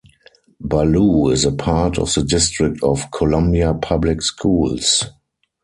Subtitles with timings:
[0.59, 5.03] Ballou is a part of the District of Columbia Public Schools.